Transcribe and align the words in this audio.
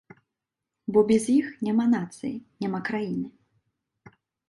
Бо 0.95 1.03
без 1.11 1.27
іх 1.35 1.53
няма 1.69 1.85
нацыі, 1.93 2.35
няма 2.65 2.79
краіны. 2.91 3.27